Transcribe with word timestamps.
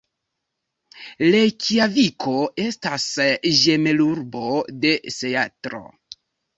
Rejkjaviko 1.35 2.35
estas 2.65 3.07
ĝemelurbo 3.61 4.53
de 4.83 4.99
Seatlo. 5.21 5.89